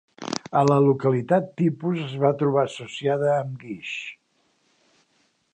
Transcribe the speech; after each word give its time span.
A 0.61 0.61
la 0.69 0.77
localitat 0.85 1.51
tipus 1.61 2.01
es 2.05 2.17
va 2.25 2.33
trobar 2.41 2.65
associada 2.71 3.31
amb 3.37 3.55
guix. 3.67 3.95